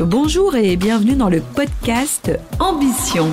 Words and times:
Bonjour 0.00 0.56
et 0.56 0.76
bienvenue 0.76 1.14
dans 1.14 1.28
le 1.28 1.42
podcast 1.42 2.32
Ambition. 2.58 3.28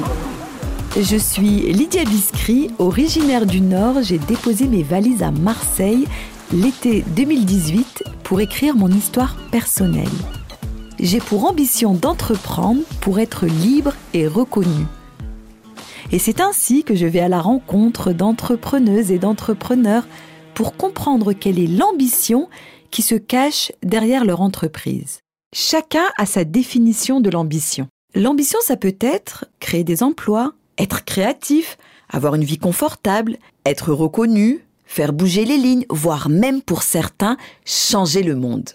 Je 1.00 1.16
suis 1.16 1.72
Lydia 1.72 2.04
Biscry, 2.04 2.72
originaire 2.78 3.46
du 3.46 3.62
Nord. 3.62 4.02
J'ai 4.02 4.18
déposé 4.18 4.68
mes 4.68 4.84
valises 4.84 5.24
à 5.24 5.32
Marseille 5.32 6.06
l'été 6.52 7.06
2018 7.16 8.04
pour 8.22 8.42
écrire 8.42 8.76
mon 8.76 8.90
histoire 8.90 9.38
personnelle. 9.50 10.10
J'ai 11.00 11.20
pour 11.20 11.46
ambition 11.46 11.94
d'entreprendre 11.94 12.82
pour 13.00 13.20
être 13.20 13.46
libre 13.46 13.94
et 14.14 14.28
reconnu. 14.28 14.88
Et 16.12 16.20
c'est 16.20 16.42
ainsi 16.42 16.84
que 16.84 16.96
je 16.96 17.06
vais 17.06 17.22
à 17.22 17.30
la 17.30 17.40
rencontre 17.40 18.12
d'entrepreneuses 18.12 19.12
et 19.12 19.20
d'entrepreneurs 19.20 20.06
pour 20.54 20.76
comprendre 20.76 21.32
quelle 21.32 21.60
est 21.60 21.68
l'ambition 21.68 22.50
qui 22.92 23.04
se 23.04 23.16
cache 23.16 23.72
derrière 23.84 24.26
leur 24.26 24.42
entreprise. 24.42 25.22
Chacun 25.54 26.04
a 26.18 26.26
sa 26.26 26.44
définition 26.44 27.22
de 27.22 27.30
l'ambition. 27.30 27.88
L'ambition, 28.14 28.60
ça 28.62 28.76
peut 28.76 28.98
être 29.00 29.46
créer 29.62 29.86
des 29.86 30.04
emplois, 30.04 30.54
être 30.78 31.06
créatif, 31.06 31.78
avoir 32.10 32.36
une 32.36 32.44
vie 32.44 32.58
confortable, 32.58 33.38
être 33.66 33.94
reconnu, 33.94 34.66
faire 34.86 35.14
bouger 35.14 35.46
les 35.46 35.58
lignes, 35.58 35.86
voire 35.90 36.28
même 36.28 36.62
pour 36.62 36.84
certains, 36.84 37.38
changer 37.66 38.24
le 38.24 38.36
monde. 38.36 38.72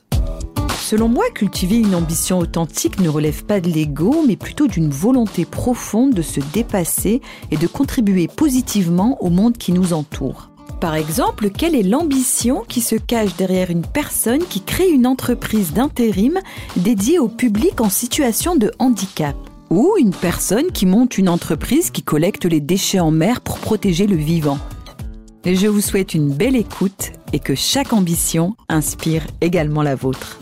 Selon 0.80 1.08
moi, 1.08 1.24
cultiver 1.34 1.76
une 1.76 1.94
ambition 1.94 2.38
authentique 2.38 3.00
ne 3.00 3.08
relève 3.10 3.44
pas 3.44 3.60
de 3.60 3.68
l'ego, 3.68 4.24
mais 4.26 4.36
plutôt 4.36 4.66
d'une 4.66 4.90
volonté 4.90 5.44
profonde 5.44 6.14
de 6.14 6.22
se 6.22 6.40
dépasser 6.54 7.20
et 7.50 7.58
de 7.58 7.66
contribuer 7.66 8.28
positivement 8.28 9.22
au 9.22 9.28
monde 9.28 9.58
qui 9.58 9.72
nous 9.72 9.92
entoure. 9.92 10.51
Par 10.82 10.96
exemple, 10.96 11.50
quelle 11.50 11.76
est 11.76 11.84
l'ambition 11.84 12.64
qui 12.66 12.80
se 12.80 12.96
cache 12.96 13.36
derrière 13.36 13.70
une 13.70 13.86
personne 13.86 14.40
qui 14.40 14.60
crée 14.60 14.90
une 14.90 15.06
entreprise 15.06 15.72
d'intérim 15.72 16.40
dédiée 16.74 17.20
au 17.20 17.28
public 17.28 17.80
en 17.80 17.88
situation 17.88 18.56
de 18.56 18.72
handicap? 18.80 19.36
Ou 19.70 19.94
une 20.00 20.10
personne 20.10 20.72
qui 20.72 20.86
monte 20.86 21.18
une 21.18 21.28
entreprise 21.28 21.92
qui 21.92 22.02
collecte 22.02 22.46
les 22.46 22.58
déchets 22.58 22.98
en 22.98 23.12
mer 23.12 23.42
pour 23.42 23.60
protéger 23.60 24.08
le 24.08 24.16
vivant? 24.16 24.58
Je 25.44 25.68
vous 25.68 25.80
souhaite 25.80 26.14
une 26.14 26.34
belle 26.34 26.56
écoute 26.56 27.12
et 27.32 27.38
que 27.38 27.54
chaque 27.54 27.92
ambition 27.92 28.56
inspire 28.68 29.24
également 29.40 29.82
la 29.82 29.94
vôtre. 29.94 30.40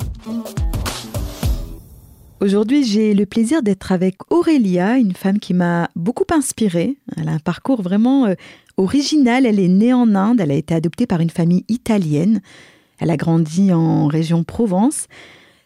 Aujourd'hui, 2.41 2.85
j'ai 2.85 3.13
le 3.13 3.27
plaisir 3.27 3.63
d'être 3.63 3.93
avec 3.93 4.17
Aurélia, 4.31 4.97
une 4.97 5.13
femme 5.13 5.39
qui 5.39 5.53
m'a 5.53 5.91
beaucoup 5.95 6.25
inspirée. 6.31 6.97
Elle 7.19 7.29
a 7.29 7.33
un 7.33 7.39
parcours 7.39 7.83
vraiment 7.83 8.25
euh, 8.25 8.35
original. 8.79 9.45
Elle 9.45 9.61
est 9.61 9.69
née 9.69 9.93
en 9.93 10.15
Inde, 10.15 10.41
elle 10.41 10.51
a 10.51 10.55
été 10.55 10.75
adoptée 10.75 11.07
par 11.07 11.21
une 11.21 11.29
famille 11.29 11.67
italienne. 11.69 12.41
Elle 12.99 13.11
a 13.11 13.19
grandi 13.19 13.75
en 13.75 14.07
région 14.07 14.43
Provence. 14.43 15.07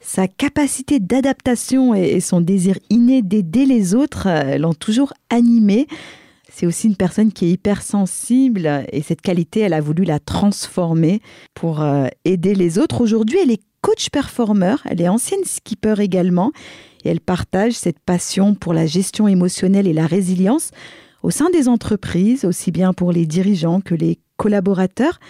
Sa 0.01 0.27
capacité 0.27 0.99
d'adaptation 0.99 1.95
et 1.95 2.19
son 2.19 2.41
désir 2.41 2.77
inné 2.91 3.23
d'aider 3.23 3.67
les 3.67 3.95
autres 3.95 4.27
euh, 4.27 4.59
l'ont 4.59 4.75
toujours 4.75 5.13
animée. 5.31 5.87
C'est 6.51 6.67
aussi 6.67 6.89
une 6.89 6.97
personne 6.97 7.33
qui 7.33 7.47
est 7.47 7.51
hypersensible 7.51 8.85
et 8.91 9.03
cette 9.03 9.23
qualité, 9.23 9.61
elle 9.61 9.75
a 9.75 9.81
voulu 9.81 10.03
la 10.03 10.19
transformer 10.19 11.21
pour 11.55 11.83
euh, 11.83 12.09
aider 12.25 12.57
les 12.57 12.81
autres. 12.81 13.01
Aujourd'hui, 13.01 13.39
elle 13.41 13.53
est 13.53 13.63
coach 13.85 14.09
performeur, 14.09 14.81
elle 14.87 15.03
est 15.03 15.09
ancienne 15.09 15.45
skipper 15.45 16.01
également 16.01 16.53
et 17.05 17.11
elle 17.11 17.21
partage 17.21 17.75
cette 17.75 17.99
passion 17.99 18.55
pour 18.55 18.73
la 18.73 18.87
gestion 18.87 19.29
émotionnelle 19.29 19.87
et 19.87 19.93
la 19.93 20.07
résilience 20.07 20.71
au 21.23 21.31
sein 21.31 21.51
des 21.51 21.69
entreprises, 21.69 22.47
aussi 22.47 22.71
bien 22.71 22.95
pour 22.95 23.13
les 23.13 23.27
dirigeants 23.27 23.83
que 23.83 23.95
les 23.95 24.21
collaborateurs. 24.39 25.21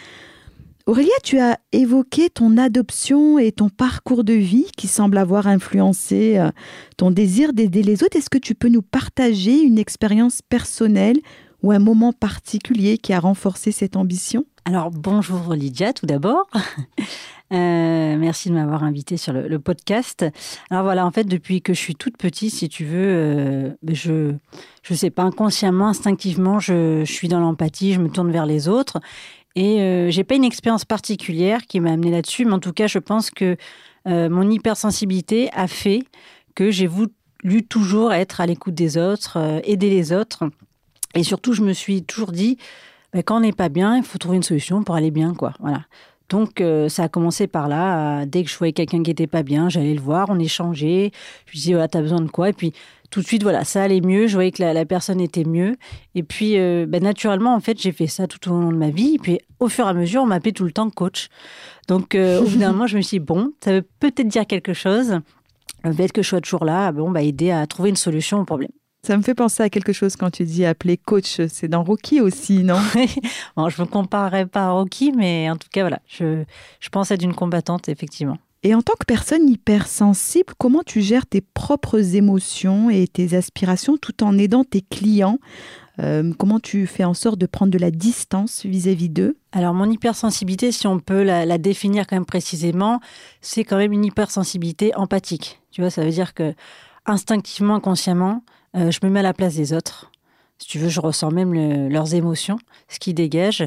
Aurélia, 0.86 1.14
tu 1.24 1.40
as 1.40 1.58
évoqué 1.72 2.30
ton 2.30 2.56
adoption 2.56 3.40
et 3.40 3.50
ton 3.50 3.70
parcours 3.70 4.22
de 4.22 4.34
vie 4.34 4.66
qui 4.76 4.86
semble 4.86 5.18
avoir 5.18 5.48
influencé 5.48 6.38
euh, 6.38 6.50
ton 6.96 7.10
désir 7.10 7.54
d'aider 7.54 7.82
les 7.82 8.04
autres. 8.04 8.16
Est-ce 8.16 8.30
que 8.30 8.38
tu 8.38 8.54
peux 8.54 8.68
nous 8.68 8.82
partager 8.82 9.62
une 9.62 9.78
expérience 9.78 10.42
personnelle 10.48 11.18
ou 11.64 11.72
un 11.72 11.80
moment 11.80 12.12
particulier 12.12 12.98
qui 12.98 13.12
a 13.12 13.18
renforcé 13.18 13.72
cette 13.72 13.96
ambition? 13.96 14.44
Alors 14.66 14.90
bonjour 14.90 15.52
Lydia 15.52 15.92
tout 15.92 16.06
d'abord. 16.06 16.46
Euh, 17.52 18.16
merci 18.16 18.48
de 18.48 18.54
m'avoir 18.54 18.82
invité 18.82 19.16
sur 19.16 19.32
le, 19.32 19.58
podcast. 19.60 20.24
Alors 20.70 20.82
voilà, 20.82 21.06
en 21.06 21.12
fait, 21.12 21.24
depuis 21.24 21.60
que 21.60 21.72
je 21.72 21.78
suis 21.78 21.94
toute 21.94 22.16
petite, 22.16 22.52
si 22.52 22.68
tu 22.68 22.84
veux, 22.84 23.06
euh, 23.06 23.70
je 23.86 24.32
je 24.82 24.94
sais 24.94 25.10
pas 25.10 25.22
inconsciemment, 25.22 25.86
instinctivement, 25.88 26.58
je, 26.58 27.04
suis 27.04 27.28
dans 27.28 27.38
l'empathie, 27.38 27.92
je 27.92 28.00
me 28.00 28.08
tourne 28.08 28.32
vers 28.32 28.46
les 28.46 28.66
autres. 28.66 28.98
Et 29.54 29.82
euh, 29.82 30.10
j'ai 30.10 30.24
pas 30.24 30.34
une 30.34 30.42
expérience 30.42 30.86
particulière 30.86 31.66
qui 31.66 31.78
m'a 31.78 31.92
amené 31.92 32.10
là-dessus, 32.10 32.44
mais 32.46 32.54
en 32.54 32.60
tout 32.60 32.72
cas, 32.72 32.88
je 32.88 32.98
pense 32.98 33.30
que 33.30 33.56
mon 34.06 34.50
hypersensibilité 34.50 35.50
a 35.52 35.68
fait 35.68 36.02
que 36.56 36.70
j'ai 36.72 36.88
voulu 36.88 37.62
toujours 37.68 38.12
être 38.12 38.40
à 38.40 38.46
l'écoute 38.46 38.74
des 38.74 38.96
autres, 38.96 39.60
aider 39.64 39.90
les 39.90 40.12
autres. 40.12 40.44
Et 41.14 41.22
surtout, 41.22 41.52
je 41.52 41.62
me 41.62 41.74
suis 41.74 42.02
toujours 42.02 42.32
dit, 42.32 42.58
quand 43.22 43.36
on 43.36 43.40
n'est 43.40 43.52
pas 43.52 43.68
bien, 43.68 43.96
il 43.96 44.02
faut 44.02 44.18
trouver 44.18 44.36
une 44.36 44.42
solution 44.42 44.82
pour 44.82 44.94
aller 44.94 45.10
bien, 45.10 45.34
quoi. 45.34 45.52
Voilà. 45.60 45.82
Donc 46.30 46.60
euh, 46.60 46.88
ça 46.88 47.04
a 47.04 47.08
commencé 47.08 47.46
par 47.46 47.68
là. 47.68 48.24
dès 48.26 48.44
que 48.44 48.50
je 48.50 48.56
voyais 48.56 48.72
quelqu'un 48.72 49.02
qui 49.02 49.10
était 49.10 49.26
pas 49.26 49.42
bien, 49.42 49.68
j'allais 49.68 49.94
le 49.94 50.00
voir, 50.00 50.28
on 50.30 50.38
échangeait. 50.38 51.12
Je 51.46 51.52
lui 51.52 51.58
disais, 51.58 51.82
tu 51.82 51.88
t'as 51.90 52.00
besoin 52.00 52.20
de 52.20 52.30
quoi? 52.30 52.48
Et 52.48 52.52
puis 52.52 52.72
tout 53.10 53.20
de 53.20 53.26
suite, 53.26 53.42
voilà, 53.42 53.64
ça 53.64 53.82
allait 53.82 54.00
mieux. 54.00 54.26
Je 54.26 54.34
voyais 54.34 54.50
que 54.50 54.62
la, 54.62 54.84
personne 54.86 55.20
était 55.20 55.44
mieux. 55.44 55.76
Et 56.14 56.22
puis 56.22 56.58
euh, 56.58 56.86
ben, 56.88 57.02
naturellement, 57.02 57.54
en 57.54 57.60
fait, 57.60 57.80
j'ai 57.80 57.92
fait 57.92 58.06
ça 58.06 58.26
tout 58.26 58.50
au 58.50 58.60
long 58.60 58.72
de 58.72 58.76
ma 58.76 58.90
vie. 58.90 59.14
Et 59.16 59.18
puis 59.18 59.38
au 59.60 59.68
fur 59.68 59.86
et 59.86 59.90
à 59.90 59.94
mesure, 59.94 60.22
on 60.22 60.26
m'appelait 60.26 60.52
tout 60.52 60.64
le 60.64 60.72
temps 60.72 60.88
coach. 60.90 61.28
Donc 61.88 62.14
euh, 62.14 62.40
au 62.40 62.44
bout 62.44 62.86
je 62.86 62.96
me 62.96 63.02
suis 63.02 63.18
dit, 63.18 63.24
bon, 63.24 63.52
ça 63.62 63.72
veut 63.72 63.86
peut-être 64.00 64.28
dire 64.28 64.46
quelque 64.46 64.72
chose. 64.72 65.20
Le 65.84 65.92
fait 65.92 66.10
que 66.10 66.22
je 66.22 66.28
sois 66.28 66.40
toujours 66.40 66.64
là, 66.64 66.90
bon, 66.92 67.10
bah, 67.10 67.22
aider 67.22 67.50
à 67.50 67.66
trouver 67.66 67.90
une 67.90 67.96
solution 67.96 68.40
au 68.40 68.44
problème. 68.44 68.70
Ça 69.04 69.18
me 69.18 69.22
fait 69.22 69.34
penser 69.34 69.62
à 69.62 69.68
quelque 69.68 69.92
chose 69.92 70.16
quand 70.16 70.30
tu 70.30 70.44
dis 70.44 70.64
appeler 70.64 70.96
coach. 70.96 71.42
C'est 71.48 71.68
dans 71.68 71.84
Rocky 71.84 72.22
aussi, 72.22 72.64
non? 72.64 72.78
Bon, 73.56 73.68
Je 73.68 73.82
ne 73.82 73.86
me 73.86 73.90
comparerai 73.92 74.46
pas 74.46 74.68
à 74.68 74.70
Rocky, 74.70 75.12
mais 75.12 75.50
en 75.50 75.56
tout 75.56 75.68
cas, 75.70 75.82
voilà, 75.82 76.00
je, 76.06 76.42
je 76.80 76.88
pense 76.88 77.10
être 77.10 77.22
une 77.22 77.34
combattante, 77.34 77.90
effectivement. 77.90 78.38
Et 78.62 78.74
en 78.74 78.80
tant 78.80 78.94
que 78.98 79.04
personne 79.04 79.46
hypersensible, 79.46 80.54
comment 80.56 80.82
tu 80.82 81.02
gères 81.02 81.26
tes 81.26 81.42
propres 81.42 82.14
émotions 82.16 82.88
et 82.88 83.06
tes 83.06 83.36
aspirations 83.36 83.98
tout 83.98 84.24
en 84.24 84.38
aidant 84.38 84.64
tes 84.64 84.80
clients? 84.80 85.38
Euh, 85.98 86.32
Comment 86.38 86.58
tu 86.58 86.86
fais 86.86 87.04
en 87.04 87.12
sorte 87.12 87.38
de 87.38 87.44
prendre 87.44 87.70
de 87.70 87.78
la 87.78 87.90
distance 87.90 88.64
vis-à-vis 88.64 89.10
d'eux? 89.10 89.36
Alors 89.52 89.74
mon 89.74 89.90
hypersensibilité, 89.90 90.72
si 90.72 90.86
on 90.86 90.98
peut 90.98 91.22
la, 91.22 91.44
la 91.44 91.58
définir 91.58 92.06
quand 92.06 92.16
même 92.16 92.24
précisément, 92.24 93.00
c'est 93.42 93.64
quand 93.64 93.76
même 93.76 93.92
une 93.92 94.06
hypersensibilité 94.06 94.94
empathique. 94.96 95.60
Tu 95.72 95.82
vois, 95.82 95.90
ça 95.90 96.02
veut 96.02 96.10
dire 96.10 96.32
que 96.32 96.54
instinctivement, 97.04 97.74
inconsciemment, 97.74 98.42
euh, 98.76 98.90
je 98.90 99.00
me 99.02 99.10
mets 99.10 99.20
à 99.20 99.22
la 99.22 99.34
place 99.34 99.54
des 99.54 99.72
autres. 99.72 100.10
Si 100.58 100.68
tu 100.68 100.78
veux, 100.78 100.88
je 100.88 101.00
ressens 101.00 101.30
même 101.30 101.52
leurs 101.88 102.14
émotions, 102.14 102.58
ce 102.88 102.98
qui 102.98 103.12
dégage. 103.12 103.66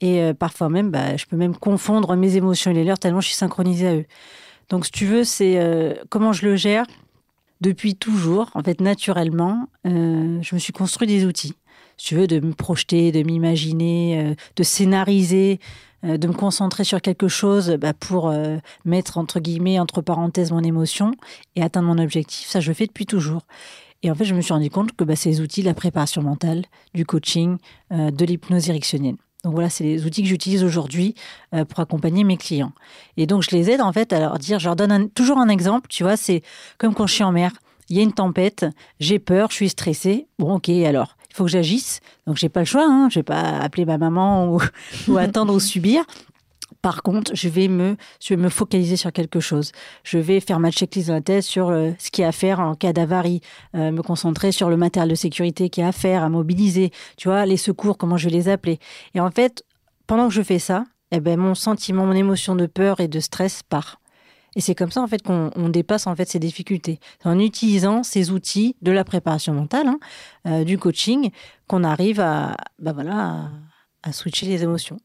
Et 0.00 0.20
euh, 0.20 0.34
parfois 0.34 0.68
même, 0.68 0.90
bah, 0.90 1.16
je 1.16 1.26
peux 1.26 1.36
même 1.36 1.56
confondre 1.56 2.16
mes 2.16 2.36
émotions 2.36 2.70
et 2.70 2.74
les 2.74 2.84
leurs 2.84 2.98
tellement 2.98 3.20
je 3.20 3.28
suis 3.28 3.36
synchronisée 3.36 3.86
à 3.86 3.94
eux. 3.94 4.06
Donc, 4.68 4.86
si 4.86 4.90
tu 4.90 5.06
veux, 5.06 5.24
c'est 5.24 5.58
euh, 5.58 5.94
comment 6.08 6.32
je 6.32 6.44
le 6.46 6.56
gère 6.56 6.86
depuis 7.60 7.94
toujours. 7.94 8.50
En 8.54 8.62
fait, 8.62 8.80
naturellement, 8.80 9.68
je 9.84 10.54
me 10.54 10.58
suis 10.58 10.72
construit 10.72 11.06
des 11.06 11.24
outils. 11.24 11.54
Si 11.96 12.08
tu 12.08 12.16
veux, 12.16 12.26
de 12.26 12.40
me 12.40 12.52
projeter, 12.52 13.12
de 13.12 13.22
m'imaginer, 13.22 14.34
de 14.56 14.62
scénariser, 14.62 15.60
de 16.02 16.26
me 16.26 16.32
concentrer 16.32 16.84
sur 16.84 17.00
quelque 17.00 17.28
chose 17.28 17.70
bah, 17.80 17.94
pour 17.94 18.34
mettre 18.84 19.16
entre 19.16 19.40
guillemets, 19.40 19.78
entre 19.78 20.02
parenthèses, 20.02 20.50
mon 20.50 20.64
émotion 20.64 21.12
et 21.56 21.62
atteindre 21.62 21.86
mon 21.86 22.02
objectif. 22.02 22.48
Ça, 22.48 22.60
je 22.60 22.68
le 22.68 22.74
fais 22.74 22.86
depuis 22.86 23.06
toujours. 23.06 23.46
Et 24.04 24.10
en 24.10 24.14
fait, 24.14 24.26
je 24.26 24.34
me 24.34 24.42
suis 24.42 24.52
rendu 24.52 24.68
compte 24.68 24.92
que 24.92 25.02
bah, 25.02 25.14
les 25.24 25.40
outils 25.40 25.62
la 25.62 25.72
préparation 25.72 26.22
mentale, 26.22 26.66
du 26.92 27.06
coaching, 27.06 27.56
euh, 27.90 28.10
de 28.10 28.24
l'hypnose 28.26 28.68
érectionnelle. 28.68 29.16
Donc 29.44 29.54
voilà, 29.54 29.70
c'est 29.70 29.84
les 29.84 30.04
outils 30.04 30.22
que 30.22 30.28
j'utilise 30.28 30.62
aujourd'hui 30.62 31.14
euh, 31.54 31.64
pour 31.64 31.80
accompagner 31.80 32.22
mes 32.22 32.36
clients. 32.36 32.72
Et 33.16 33.26
donc 33.26 33.42
je 33.42 33.50
les 33.56 33.70
aide 33.70 33.80
en 33.80 33.92
fait 33.92 34.12
à 34.12 34.20
leur 34.20 34.38
dire, 34.38 34.58
je 34.58 34.66
leur 34.66 34.76
donne 34.76 35.08
toujours 35.10 35.38
un 35.38 35.48
exemple, 35.48 35.88
tu 35.88 36.02
vois, 36.02 36.18
c'est 36.18 36.42
comme 36.78 36.94
quand 36.94 37.06
je 37.06 37.14
suis 37.14 37.24
en 37.24 37.32
mer, 37.32 37.52
il 37.88 37.96
y 37.96 38.00
a 38.00 38.02
une 38.02 38.12
tempête, 38.12 38.66
j'ai 39.00 39.18
peur, 39.18 39.50
je 39.50 39.56
suis 39.56 39.68
stressée. 39.70 40.26
Bon, 40.38 40.54
ok, 40.54 40.68
alors 40.68 41.16
il 41.30 41.36
faut 41.36 41.44
que 41.44 41.50
j'agisse. 41.50 42.00
Donc 42.26 42.36
j'ai 42.36 42.50
pas 42.50 42.60
le 42.60 42.66
choix, 42.66 42.86
hein, 42.86 43.08
je 43.10 43.18
vais 43.18 43.24
pas 43.24 43.58
appeler 43.58 43.86
ma 43.86 43.96
maman 43.96 44.48
ou, 44.52 44.60
ou 45.08 45.16
attendre 45.16 45.54
ou 45.54 45.60
subir. 45.60 46.04
Par 46.84 47.02
contre, 47.02 47.34
je 47.34 47.48
vais 47.48 47.68
me, 47.68 47.96
je 48.20 48.34
vais 48.34 48.36
me 48.36 48.50
focaliser 48.50 48.96
sur 48.96 49.10
quelque 49.10 49.40
chose. 49.40 49.72
Je 50.02 50.18
vais 50.18 50.38
faire 50.40 50.60
ma 50.60 50.70
checklist 50.70 51.08
dans 51.08 51.14
la 51.14 51.22
tête 51.22 51.42
sur 51.42 51.70
euh, 51.70 51.92
ce 51.98 52.10
qu'il 52.10 52.20
y 52.20 52.24
a 52.26 52.28
à 52.28 52.32
faire 52.32 52.60
en 52.60 52.74
cas 52.74 52.92
d'avarie, 52.92 53.40
euh, 53.74 53.90
me 53.90 54.02
concentrer 54.02 54.52
sur 54.52 54.68
le 54.68 54.76
matériel 54.76 55.08
de 55.08 55.14
sécurité 55.14 55.70
qu'il 55.70 55.80
y 55.80 55.84
a 55.86 55.88
à 55.88 55.92
faire, 55.92 56.22
à 56.22 56.28
mobiliser, 56.28 56.90
tu 57.16 57.28
vois, 57.28 57.46
les 57.46 57.56
secours, 57.56 57.96
comment 57.96 58.18
je 58.18 58.28
vais 58.28 58.36
les 58.36 58.50
appeler. 58.50 58.80
Et 59.14 59.20
en 59.20 59.30
fait, 59.30 59.64
pendant 60.06 60.28
que 60.28 60.34
je 60.34 60.42
fais 60.42 60.58
ça, 60.58 60.84
eh 61.10 61.20
ben, 61.20 61.40
mon 61.40 61.54
sentiment, 61.54 62.04
mon 62.04 62.12
émotion 62.12 62.54
de 62.54 62.66
peur 62.66 63.00
et 63.00 63.08
de 63.08 63.18
stress 63.18 63.62
part. 63.62 63.98
Et 64.54 64.60
c'est 64.60 64.74
comme 64.74 64.90
ça 64.90 65.00
en 65.00 65.06
fait 65.06 65.22
qu'on 65.22 65.68
dépasse 65.70 66.06
en 66.06 66.14
fait 66.14 66.28
ces 66.28 66.38
difficultés. 66.38 67.00
en 67.24 67.38
utilisant 67.38 68.02
ces 68.02 68.30
outils 68.30 68.76
de 68.82 68.92
la 68.92 69.04
préparation 69.04 69.54
mentale, 69.54 69.88
hein, 69.88 69.98
euh, 70.46 70.64
du 70.64 70.76
coaching, 70.76 71.30
qu'on 71.66 71.82
arrive 71.82 72.20
à, 72.20 72.58
bah 72.78 72.92
voilà, 72.92 73.48
à 74.02 74.12
switcher 74.12 74.44
les 74.44 74.62
émotions. 74.64 74.98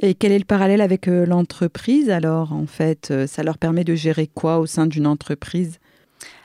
Et 0.00 0.14
quel 0.14 0.32
est 0.32 0.38
le 0.38 0.44
parallèle 0.44 0.80
avec 0.80 1.08
euh, 1.08 1.24
l'entreprise? 1.26 2.10
Alors 2.10 2.52
En 2.52 2.66
fait, 2.66 3.10
euh, 3.10 3.26
ça 3.26 3.42
leur 3.42 3.58
permet 3.58 3.84
de 3.84 3.94
gérer 3.94 4.26
quoi 4.26 4.58
au 4.58 4.66
sein 4.66 4.86
d'une 4.86 5.06
entreprise? 5.06 5.78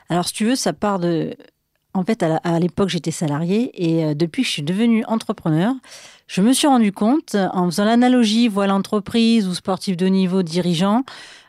Alors, 0.10 0.28
si 0.28 0.34
tu 0.34 0.46
veux, 0.46 0.56
ça 0.56 0.74
part 0.74 1.00
de. 1.00 1.36
En 1.96 2.04
fait, 2.04 2.24
à 2.24 2.60
l'époque, 2.60 2.90
j'étais 2.90 3.12
salarié 3.12 3.72
et 3.74 4.06
euh, 4.06 4.14
depuis 4.14 4.44
que 4.44 4.48
je 4.48 4.54
suis 4.54 4.62
devenue 4.62 5.04
entrepreneur, 5.06 5.74
je 6.28 6.42
me 6.42 6.54
suis 6.54 6.68
rendu 6.68 6.92
compte, 6.92 7.36
en 7.36 7.66
faisant 7.66 7.84
l'analogie 7.84 8.48
voile 8.48 8.72
entreprise 8.72 9.48
ou 9.48 9.56
sportif 9.56 9.98
de 9.98 10.06
niveau 10.06 10.44
dirigeant, 10.44 11.04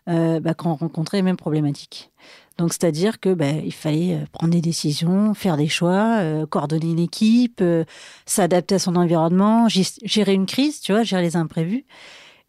bah, 0.07 0.55
qu'on 0.55 0.75
rencontrait 0.75 1.19
les 1.19 1.23
mêmes 1.23 1.37
problématiques. 1.37 2.11
Donc, 2.61 2.75
c'est-à-dire 2.75 3.21
que 3.21 3.33
bah, 3.33 3.53
il 3.53 3.73
fallait 3.73 4.17
euh, 4.17 4.27
prendre 4.33 4.53
des 4.53 4.61
décisions, 4.61 5.33
faire 5.33 5.57
des 5.57 5.67
choix, 5.67 6.19
euh, 6.19 6.45
coordonner 6.45 6.91
une 6.91 6.99
équipe, 6.99 7.61
euh, 7.63 7.87
s'adapter 8.27 8.75
à 8.75 8.79
son 8.79 8.97
environnement, 8.97 9.67
gérer 9.69 10.35
une 10.35 10.45
crise, 10.45 10.83
tu 10.83 10.93
vois, 10.93 11.03
gérer 11.03 11.23
les 11.23 11.37
imprévus. 11.37 11.87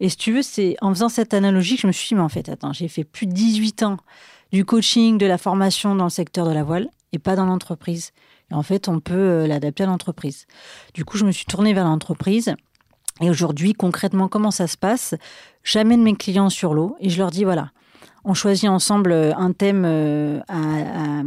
Et 0.00 0.10
si 0.10 0.18
tu 0.18 0.34
veux, 0.34 0.42
c'est 0.42 0.76
en 0.82 0.90
faisant 0.90 1.08
cette 1.08 1.32
analogie 1.32 1.76
que 1.76 1.82
je 1.82 1.86
me 1.86 1.92
suis 1.92 2.08
dit, 2.08 2.14
mais 2.14 2.20
en 2.20 2.28
fait, 2.28 2.50
attends, 2.50 2.74
j'ai 2.74 2.88
fait 2.88 3.04
plus 3.04 3.26
de 3.26 3.32
18 3.32 3.84
ans 3.84 3.96
du 4.52 4.66
coaching, 4.66 5.16
de 5.16 5.24
la 5.24 5.38
formation 5.38 5.94
dans 5.94 6.04
le 6.04 6.10
secteur 6.10 6.46
de 6.46 6.52
la 6.52 6.62
voile 6.62 6.90
et 7.14 7.18
pas 7.18 7.34
dans 7.34 7.46
l'entreprise. 7.46 8.10
Et 8.50 8.54
en 8.54 8.62
fait, 8.62 8.88
on 8.88 9.00
peut 9.00 9.46
l'adapter 9.46 9.84
à 9.84 9.86
l'entreprise. 9.86 10.46
Du 10.92 11.06
coup, 11.06 11.16
je 11.16 11.24
me 11.24 11.32
suis 11.32 11.46
tournée 11.46 11.72
vers 11.72 11.84
l'entreprise. 11.84 12.54
Et 13.22 13.30
aujourd'hui, 13.30 13.72
concrètement, 13.72 14.28
comment 14.28 14.50
ça 14.50 14.66
se 14.66 14.76
passe? 14.76 15.14
J'amène 15.64 16.02
mes 16.02 16.16
clients 16.16 16.50
sur 16.50 16.74
l'eau 16.74 16.96
et 17.00 17.08
je 17.08 17.16
leur 17.16 17.30
dis, 17.30 17.44
voilà, 17.44 17.70
on 18.24 18.34
choisit 18.34 18.68
ensemble 18.68 19.12
euh, 19.12 19.34
un 19.36 19.52
thème 19.52 19.84
euh, 19.84 20.40
à, 20.48 21.22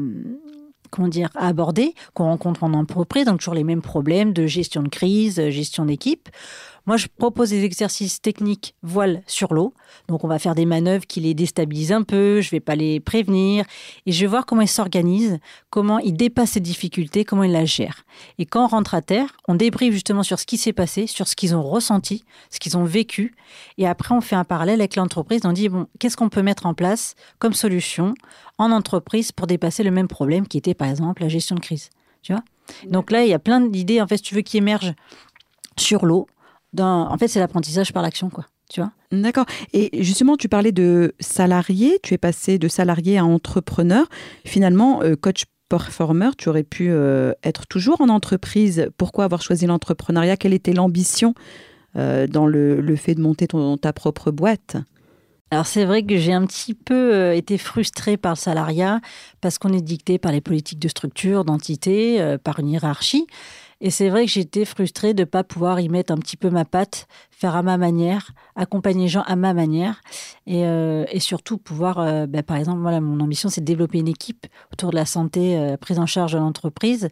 comment 0.92 1.07
dire, 1.07 1.30
à 1.36 1.47
aborder, 1.47 1.94
qu'on 2.13 2.25
rencontre 2.25 2.63
en 2.63 2.74
entreprise, 2.74 3.25
donc 3.25 3.39
toujours 3.39 3.53
les 3.53 3.63
mêmes 3.63 3.81
problèmes 3.81 4.33
de 4.33 4.47
gestion 4.47 4.81
de 4.81 4.89
crise, 4.89 5.50
gestion 5.50 5.86
d'équipe. 5.86 6.30
Moi, 6.85 6.97
je 6.97 7.07
propose 7.07 7.49
des 7.49 7.63
exercices 7.63 8.21
techniques 8.21 8.75
voile 8.83 9.23
sur 9.25 9.53
l'eau. 9.53 9.73
Donc, 10.07 10.23
on 10.23 10.27
va 10.27 10.37
faire 10.37 10.53
des 10.53 10.65
manœuvres 10.65 11.07
qui 11.07 11.19
les 11.19 11.33
déstabilisent 11.33 11.91
un 11.91 12.03
peu. 12.03 12.41
Je 12.41 12.47
ne 12.47 12.51
vais 12.51 12.59
pas 12.59 12.75
les 12.75 12.99
prévenir. 12.99 13.65
Et 14.05 14.11
je 14.11 14.21
vais 14.21 14.27
voir 14.27 14.45
comment 14.45 14.61
ils 14.61 14.67
s'organisent, 14.67 15.39
comment 15.71 15.97
ils 15.97 16.13
dépassent 16.13 16.51
ces 16.51 16.59
difficultés, 16.59 17.25
comment 17.25 17.43
ils 17.43 17.51
la 17.51 17.65
gèrent. 17.65 18.05
Et 18.37 18.45
quand 18.45 18.65
on 18.65 18.67
rentre 18.67 18.93
à 18.93 19.01
terre, 19.01 19.35
on 19.47 19.55
débriefe 19.55 19.93
justement 19.93 20.21
sur 20.21 20.39
ce 20.39 20.45
qui 20.45 20.57
s'est 20.57 20.73
passé, 20.73 21.07
sur 21.07 21.27
ce 21.27 21.35
qu'ils 21.35 21.55
ont 21.55 21.63
ressenti, 21.63 22.23
ce 22.51 22.59
qu'ils 22.59 22.77
ont 22.77 22.83
vécu. 22.83 23.35
Et 23.77 23.88
après, 23.88 24.13
on 24.13 24.21
fait 24.21 24.35
un 24.35 24.43
parallèle 24.43 24.79
avec 24.79 24.95
l'entreprise. 24.95 25.41
On 25.45 25.53
dit, 25.53 25.69
bon, 25.69 25.88
qu'est-ce 25.99 26.17
qu'on 26.17 26.29
peut 26.29 26.43
mettre 26.43 26.67
en 26.67 26.75
place 26.75 27.15
comme 27.39 27.53
solution 27.53 28.13
en 28.57 28.71
entreprise 28.71 29.31
pour 29.31 29.47
dépasser 29.47 29.83
le 29.83 29.91
même 29.91 30.07
problème 30.07 30.47
qui 30.47 30.57
était, 30.57 30.75
par 30.75 30.89
exemple, 30.89 31.23
la 31.23 31.29
gestion 31.29 31.55
de 31.55 31.61
crise? 31.61 31.89
Tu 32.21 32.31
vois? 32.31 32.43
Donc 32.85 33.11
là, 33.11 33.23
il 33.23 33.29
y 33.29 33.33
a 33.33 33.39
plein 33.39 33.61
d'idées, 33.61 34.01
en 34.01 34.07
fait, 34.07 34.17
si 34.17 34.23
tu 34.23 34.35
veux, 34.35 34.41
qui 34.41 34.57
émergent 34.57 34.93
sur 35.77 36.05
l'eau 36.05 36.27
en 36.83 37.18
fait, 37.18 37.27
c'est 37.27 37.39
l'apprentissage 37.39 37.94
par 37.94 38.04
l'action, 38.04 38.30
quoi. 38.30 38.45
Tu 38.69 38.81
vois 38.81 38.92
D'accord. 39.12 39.45
Et 39.74 40.04
justement, 40.04 40.38
tu 40.38 40.50
parlais 40.50 40.72
de 40.72 41.13
salarié, 41.19 42.00
tu 42.01 42.13
es 42.13 42.18
passé 42.18 42.57
de 42.57 42.68
salarié 42.68 43.18
à 43.18 43.25
entrepreneur. 43.25 44.07
Finalement, 44.44 45.01
euh, 45.04 45.16
coach 45.16 45.45
performer, 45.69 46.30
tu 46.38 46.50
aurais 46.50 46.63
pu 46.63 46.89
euh, 46.89 47.33
être 47.44 47.68
toujours 47.68 48.01
en 48.01 48.10
entreprise. 48.10 48.89
Pourquoi 48.98 49.25
avoir 49.25 49.42
choisi 49.42 49.68
l'entrepreneuriat? 49.68 50.38
Quelle 50.38 50.54
était 50.54 50.74
l'ambition 50.74 51.33
euh, 51.95 52.27
dans 52.27 52.48
le, 52.48 52.95
fait 52.95 53.16
de 53.16 53.22
monter 53.22 53.48
ton, 53.48 53.77
ta 53.77 53.94
propre 53.94 54.31
boîte? 54.31 54.77
Alors 55.51 55.68
c'est 55.68 55.86
vrai 55.86 56.04
que 56.04 56.18
j'ai 56.18 56.33
un 56.33 56.45
petit 56.45 56.74
peu 56.74 57.33
été 57.36 57.60
frustrée 57.60 58.18
par 58.18 58.33
le 58.33 58.38
salariat 58.38 59.00
parce 59.42 59.60
qu'on 59.60 59.74
est 59.74 59.81
dicté 59.81 60.18
par 60.18 60.31
les 60.31 60.42
politiques 60.42 60.80
de 60.80 60.88
structure, 60.88 61.45
d'entité, 61.45 62.36
par 62.44 62.60
une 62.60 62.69
hiérarchie. 62.69 63.27
Et 63.81 63.89
c'est 63.89 64.10
vrai 64.10 64.25
que 64.25 64.31
j'étais 64.31 64.63
frustrée 64.66 65.13
de 65.13 65.22
ne 65.22 65.25
pas 65.25 65.44
pouvoir 65.44 65.80
y 65.80 65.89
mettre 65.89 66.13
un 66.13 66.18
petit 66.18 66.38
peu 66.38 66.50
ma 66.50 66.63
patte, 66.66 67.07
faire 67.30 67.56
à 67.56 67.62
ma 67.62 67.77
manière, 67.77 68.31
accompagner 68.56 69.04
les 69.04 69.07
gens 69.10 69.24
à 69.24 69.36
ma 69.36 69.54
manière. 69.54 70.01
Et, 70.48 70.66
euh, 70.66 71.06
surtout 71.19 71.57
pouvoir, 71.57 72.00
euh, 72.00 72.25
ben, 72.25 72.42
par 72.42 72.57
exemple, 72.57 72.80
voilà, 72.80 73.01
mon 73.01 73.19
ambition, 73.19 73.50
c'est 73.50 73.62
de 73.62 73.66
développer 73.66 74.00
une 74.00 74.07
équipe 74.07 74.48
autour 74.72 74.92
de 74.92 74.95
la 74.95 75.06
santé, 75.06 75.57
euh, 75.57 75.75
prise 75.77 76.00
en 76.00 76.06
charge 76.06 76.33
de 76.33 76.38
l'entreprise. 76.38 77.10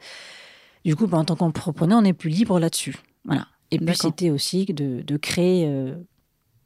Du 0.85 0.95
coup, 0.95 1.07
ben, 1.07 1.19
en 1.19 1.25
tant 1.25 1.35
qu'entrepreneur, 1.35 1.99
on 2.01 2.05
est 2.05 2.13
plus 2.13 2.29
libre 2.29 2.59
là-dessus. 2.59 2.95
Voilà. 3.25 3.47
Et 3.71 3.79
puis, 3.79 3.95
c'était 3.95 4.29
aussi 4.29 4.65
de, 4.65 5.01
de 5.01 5.17
créer 5.17 5.93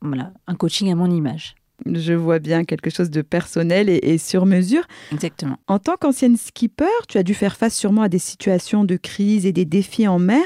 voilà, 0.01 0.33
un 0.45 0.55
coaching 0.55 0.91
à 0.91 0.95
mon 0.95 1.09
image. 1.09 1.55
Je 1.85 2.13
vois 2.13 2.39
bien 2.39 2.63
quelque 2.63 2.89
chose 2.89 3.09
de 3.09 3.21
personnel 3.21 3.89
et, 3.89 4.17
sur 4.17 4.45
mesure. 4.45 4.83
Exactement. 5.11 5.57
En 5.67 5.79
tant 5.79 5.95
qu'ancienne 5.95 6.35
skipper, 6.35 6.85
tu 7.07 7.17
as 7.17 7.23
dû 7.23 7.33
faire 7.33 7.55
face 7.55 7.75
sûrement 7.75 8.01
à 8.01 8.09
des 8.09 8.19
situations 8.19 8.83
de 8.83 8.95
crise 8.95 9.45
et 9.45 9.51
des 9.51 9.65
défis 9.65 10.07
en 10.07 10.19
mer. 10.19 10.43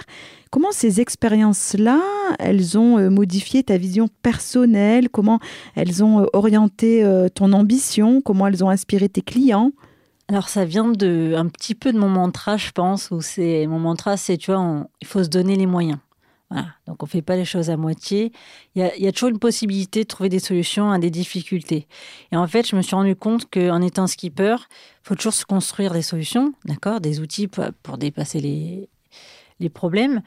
Comment 0.49 0.73
ces 0.73 0.99
expériences-là, 0.99 2.01
elles 2.37 2.77
ont 2.77 2.97
euh, 2.97 3.09
modifié 3.09 3.63
ta 3.63 3.77
vision 3.77 4.09
personnelle? 4.21 5.09
Comment 5.09 5.39
elles 5.75 6.03
ont 6.03 6.23
euh, 6.23 6.25
orienté 6.33 7.05
euh, 7.05 7.29
ton 7.29 7.53
ambition? 7.53 8.21
Comment 8.21 8.47
elles 8.47 8.63
ont 8.63 8.69
inspiré 8.69 9.07
tes 9.07 9.21
clients? 9.21 9.71
Alors 10.27 10.49
ça 10.49 10.65
vient 10.65 10.89
de 10.89 11.33
un 11.35 11.47
petit 11.47 11.75
peu 11.75 11.93
de 11.93 11.97
mon 11.97 12.09
mantra, 12.09 12.57
je 12.57 12.71
pense, 12.71 13.11
où 13.11 13.21
c'est 13.21 13.65
mon 13.67 13.79
mantra, 13.79 14.17
c'est 14.17 14.37
tu 14.37 14.51
vois, 14.51 14.87
il 15.01 15.07
faut 15.07 15.23
se 15.23 15.29
donner 15.29 15.55
les 15.55 15.65
moyens. 15.65 15.99
Donc 16.87 17.01
on 17.01 17.05
ne 17.05 17.09
fait 17.09 17.21
pas 17.21 17.35
les 17.35 17.45
choses 17.45 17.69
à 17.69 17.77
moitié. 17.77 18.31
Il 18.75 18.91
y, 18.97 19.07
a, 19.07 19.11
toujours 19.11 19.29
une 19.29 19.39
possibilité 19.39 20.03
de 20.03 20.07
trouver 20.07 20.29
des 20.29 20.39
solutions 20.39 20.91
à 20.91 20.99
des 20.99 21.09
difficultés. 21.09 21.87
Et 22.31 22.35
en 22.35 22.47
fait, 22.47 22.67
je 22.67 22.75
me 22.75 22.81
suis 22.81 22.95
rendu 22.95 23.15
compte 23.15 23.49
qu'en 23.49 23.81
étant 23.81 24.07
skipper, 24.07 24.55
il 24.59 25.07
faut 25.07 25.15
toujours 25.15 25.33
se 25.33 25.45
construire 25.45 25.93
des 25.93 26.01
solutions, 26.01 26.53
d'accord, 26.65 27.01
des 27.01 27.19
outils 27.19 27.47
pour, 27.47 27.97
dépasser 27.97 28.39
les, 28.39 28.89
les 29.59 29.69
problèmes. 29.69 30.21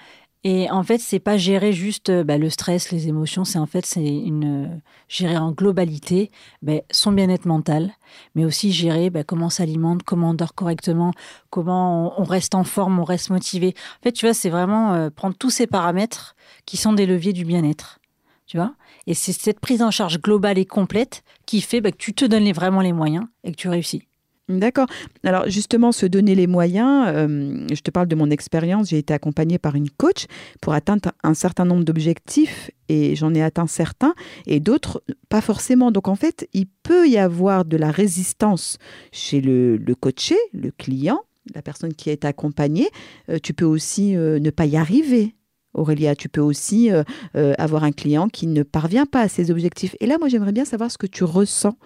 Et 0.47 0.71
en 0.71 0.83
fait, 0.83 0.99
c'est 0.99 1.21
pas 1.21 1.39
gérer 1.39 1.73
juste 1.73 2.11
euh, 2.11 2.23
bah, 2.23 2.37
le 2.37 2.51
stress, 2.51 2.93
les 2.93 3.09
émotions. 3.09 3.45
C'est 3.45 3.59
en 3.59 3.65
fait, 3.65 3.97
une 3.97 4.67
euh, 4.67 4.77
gérer 5.09 5.39
en 5.39 5.53
globalité 5.53 6.31
bah, 6.61 6.83
son 6.91 7.13
bien-être 7.13 7.47
mental, 7.47 7.93
mais 8.35 8.45
aussi 8.45 8.71
gérer 8.71 9.09
bah, 9.09 9.25
comment 9.25 9.47
on 9.47 9.51
s'alimente, 9.51 10.03
comment 10.03 10.31
on 10.31 10.35
dort 10.35 10.55
correctement, 10.55 11.13
comment 11.49 12.21
on, 12.21 12.25
reste 12.25 12.55
en 12.55 12.65
forme, 12.65 12.99
on 12.99 13.05
reste 13.05 13.31
motivé. 13.31 13.75
En 14.01 14.03
fait, 14.03 14.13
tu 14.13 14.27
vois, 14.27 14.35
c'est 14.35 14.51
vraiment 14.51 14.93
euh, 14.93 15.09
prendre 15.09 15.35
tous 15.35 15.51
ces 15.51 15.67
paramètres 15.67 16.37
qui 16.67 16.77
sont 16.77 16.93
des 16.93 17.07
leviers 17.07 17.33
du 17.33 17.47
bien-être. 17.47 17.99
Tu 18.47 18.59
vois 18.59 18.75
Et 19.07 19.15
c'est 19.15 19.33
cette 19.33 19.61
prise 19.61 19.81
en 19.81 19.91
charge 19.91 20.21
globale 20.21 20.59
et 20.59 20.67
complète 20.67 21.25
qui 21.47 21.63
fait 21.63 21.81
que 21.81 21.89
tu 21.97 22.13
te 22.13 22.27
donnes 22.27 22.53
vraiment 22.53 22.83
les 22.83 22.93
moyens 22.93 23.25
et 23.45 23.53
que 23.53 23.57
tu 23.57 23.71
réussis. 23.71 24.03
D'accord. 24.49 24.87
Alors 25.23 25.49
justement, 25.49 25.91
se 25.91 26.05
donner 26.05 26.35
les 26.35 26.47
moyens, 26.47 27.07
euh, 27.09 27.67
je 27.73 27.81
te 27.81 27.91
parle 27.91 28.09
de 28.09 28.15
mon 28.15 28.29
expérience, 28.29 28.91
j'ai 28.91 28.99
été 28.99 29.15
accompagnée 29.15 29.59
par 29.59 29.75
une 29.75 29.89
coach 29.89 30.27
pour 30.61 30.75
atteindre 30.75 31.13
un 31.23 31.33
certain 31.33 31.65
nombre 31.65 31.83
d'objectifs 31.83 32.71
et 32.91 33.17
j'en 33.17 33.33
ai 33.33 33.43
atteint 33.43 33.67
certains 33.67 34.15
et 34.47 34.61
d'autres 34.61 35.03
pas 35.31 35.41
forcément. 35.41 35.91
Donc 35.91 36.09
en 36.09 36.15
fait, 36.15 36.47
il 36.53 36.67
peut 36.83 37.09
y 37.09 37.17
avoir 37.17 37.65
de 37.65 37.79
la 37.79 37.91
résistance 37.91 38.77
chez 39.13 39.41
le, 39.41 39.79
coaché, 39.99 40.37
le 40.53 40.71
client, 40.71 41.21
la 41.55 41.63
personne 41.63 41.95
qui 41.95 42.11
est 42.11 42.27
accompagnée. 42.27 42.91
Euh, 43.31 43.39
tu 43.43 43.55
peux 43.55 43.65
aussi 43.65 44.15
euh, 44.15 44.39
ne 44.41 44.51
pas 44.51 44.67
y 44.67 44.77
arriver. 44.77 45.35
Aurélia, 45.73 46.15
tu 46.15 46.29
peux 46.29 46.41
aussi 46.41 46.89
avoir 47.35 47.83
un 47.83 47.91
client 47.91 48.29
qui 48.29 48.47
ne 48.47 48.63
parvient 48.63 49.07
pas 49.07 49.23
à 49.23 49.29
ses 49.29 49.51
objectifs. 49.51 49.97
Et 49.99 50.07
là, 50.07 50.19
moi, 50.21 50.29
j'aimerais 50.29 50.53
bien 50.53 50.65
savoir 50.65 50.89
ce 50.89 50.99
que 50.99 51.09
tu 51.09 51.25
ressens 51.25 51.77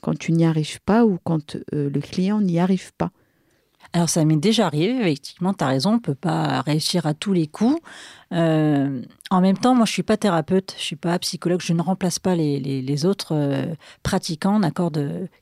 quand 0.00 0.18
tu 0.18 0.32
n'y 0.32 0.44
arrives 0.44 0.80
pas 0.82 1.04
ou 1.04 1.18
quand 1.22 1.56
euh, 1.74 1.90
le 1.90 2.00
client 2.00 2.40
n'y 2.40 2.58
arrive 2.58 2.92
pas 2.94 3.10
alors 3.94 4.10
ça 4.10 4.22
m'est 4.26 4.36
déjà 4.36 4.66
arrivé, 4.66 5.00
effectivement, 5.00 5.54
tu 5.54 5.64
as 5.64 5.68
raison, 5.68 5.92
on 5.92 5.94
ne 5.94 5.98
peut 5.98 6.14
pas 6.14 6.60
réussir 6.60 7.06
à 7.06 7.14
tous 7.14 7.32
les 7.32 7.46
coups. 7.46 7.80
Euh, 8.34 9.00
en 9.30 9.40
même 9.40 9.56
temps, 9.56 9.74
moi 9.74 9.86
je 9.86 9.92
ne 9.92 9.94
suis 9.94 10.02
pas 10.02 10.18
thérapeute, 10.18 10.72
je 10.72 10.82
ne 10.82 10.84
suis 10.84 10.96
pas 10.96 11.18
psychologue, 11.20 11.62
je 11.62 11.72
ne 11.72 11.80
remplace 11.80 12.18
pas 12.18 12.34
les, 12.36 13.06
autres 13.06 13.34
euh, 13.34 13.64
pratiquants 14.02 14.60
d'accord, 14.60 14.92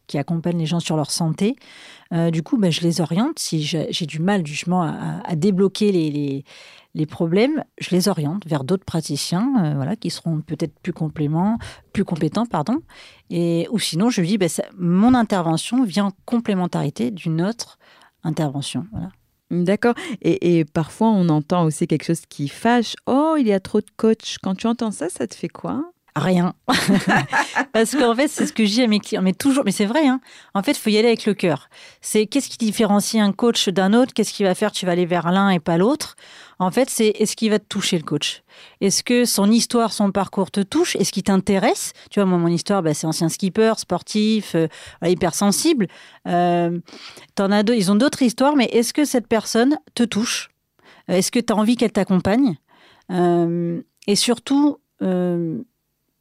qui 0.07 0.17
accompagnent 0.17 0.59
les 0.59 0.67
gens 0.67 0.79
sur 0.79 0.95
leur 0.95 1.11
santé. 1.11 1.57
du 2.13 2.45
coup, 2.45 2.57
ben, 2.57 2.71
je 2.71 2.83
les 2.83 3.01
oriente. 3.01 3.41
Si 3.41 3.65
j'ai 3.65 4.07
du 4.07 4.21
mal 4.21 4.47
justement 4.47 4.83
à, 4.83 5.21
à 5.25 5.35
débloquer 5.35 5.91
les 5.91 6.45
problèmes, 7.05 7.63
je 7.79 7.91
les 7.91 8.09
oriente 8.09 8.47
vers 8.47 8.65
d'autres 8.65 8.87
praticiens, 8.87 9.53
euh, 9.63 9.75
voilà, 9.75 9.97
qui 9.97 10.09
seront 10.09 10.41
peut-être 10.41 10.79
plus 10.81 10.95
plus 11.93 12.05
compétents, 12.05 12.47
pardon. 12.47 12.81
Et 13.29 13.69
ou 13.71 13.79
sinon, 13.79 14.09
je 14.09 14.23
dis, 14.23 14.39
ben, 14.39 14.49
mon 14.79 15.13
intervention 15.13 15.85
vient 15.85 16.07
en 16.07 16.13
complémentarité 16.25 17.11
d'une 17.11 17.43
autre 17.43 17.79
intervention. 18.25 18.87
Voilà. 18.93 19.11
D'accord. 19.51 19.95
Et, 20.23 20.65
parfois, 20.65 21.09
on 21.09 21.29
entend 21.29 21.65
aussi 21.65 21.87
quelque 21.87 22.05
chose 22.05 22.23
qui 22.29 22.49
fâche. 22.49 22.95
Oh, 23.07 23.37
il 23.39 23.47
y 23.47 23.53
a 23.53 23.61
trop 23.61 23.81
de 23.81 23.91
coachs. 23.97 24.39
Quand 24.43 24.55
tu 24.55 24.67
entends 24.67 24.91
ça, 24.91 25.09
ça 25.09 25.27
te 25.27 25.35
fait 25.35 25.49
quoi? 25.49 25.93
Rien. 26.19 26.55
Parce 27.75 27.95
qu'en 27.95 28.15
fait, 28.15 28.29
c'est 28.29 28.47
ce 28.47 28.53
que 28.55 28.65
je 28.65 28.71
dis 28.73 28.83
à 28.83 28.87
mes 28.87 29.01
clients. 29.01 29.21
Mais 29.21 29.35
toujours, 29.35 29.65
mais 29.67 29.71
c'est 29.71 29.85
vrai, 29.85 30.07
hein. 30.09 30.21
En 30.55 30.63
fait, 30.63 30.73
il 30.73 30.79
faut 30.79 30.89
y 30.89 30.97
aller 30.97 31.09
avec 31.09 31.27
le 31.27 31.35
cœur. 31.35 31.69
C'est 32.01 32.27
qu'est-ce 32.27 32.49
qui 32.49 32.57
différencie 32.57 33.23
un 33.23 33.33
coach 33.33 33.69
d'un 33.69 33.93
autre? 33.93 34.15
Qu'est-ce 34.15 34.33
qui 34.33 34.43
va 34.43 34.55
faire? 34.55 34.73
Tu 34.73 34.87
vas 34.87 34.93
aller 34.93 35.05
vers 35.05 35.31
l'un 35.31 35.51
et 35.51 35.61
pas 35.61 35.77
l'autre 35.77 36.17
En 36.59 36.71
fait, 36.71 36.89
c'est 36.89 37.09
est-ce 37.09 37.37
qu'il 37.37 37.51
va 37.51 37.59
te 37.59 37.67
toucher 37.67 37.99
le 37.99 38.03
coach? 38.03 38.43
Est-ce 38.81 39.03
que 39.05 39.27
son 39.27 39.51
histoire, 39.51 39.93
son 39.93 40.11
parcours 40.11 40.51
te 40.51 40.61
touche? 40.61 40.97
Est-ce 40.97 41.13
qu'il 41.13 41.23
t'intéresse? 41.25 41.93
Tu 42.11 42.19
vois, 42.19 42.27
moi, 42.27 42.39
mon 42.39 42.49
histoire, 42.49 42.83
bah, 42.83 42.95
c'est 42.95 43.07
ancien 43.07 43.29
skipper, 43.29 43.75
sportif, 43.77 44.55
euh, 44.55 44.69
hypersensible. 45.05 45.87
Euh, 46.27 46.81
en 47.39 47.53
as 47.53 47.63
deux, 47.63 47.75
ils 47.75 47.93
ont 47.93 47.97
d'autres 47.97 48.23
histoires, 48.23 48.57
mais 48.57 48.71
est-ce 48.73 48.95
que 48.95 49.05
cette 49.05 49.29
personne 49.29 49.77
te 49.95 50.03
touche? 50.03 50.49
Est-ce 51.09 51.31
que 51.31 51.41
tu 51.41 51.53
as 51.53 51.57
envie 51.57 51.77
qu'elle 51.77 51.93
t'accompagne? 51.93 52.57
Euh, 53.13 53.83
Et 54.07 54.17
surtout, 54.17 54.79
euh, 55.03 55.59